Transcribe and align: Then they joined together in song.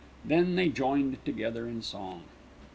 Then 0.25 0.55
they 0.55 0.69
joined 0.69 1.23
together 1.25 1.67
in 1.67 1.83
song. 1.83 2.23